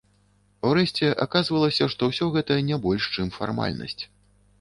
Урэшце 0.69 1.09
аказвалася, 1.25 1.87
што 1.95 2.09
ўсё 2.11 2.25
гэта 2.37 2.57
не 2.71 2.79
больш, 2.87 3.03
чым 3.17 3.27
фармальнасць. 3.37 3.97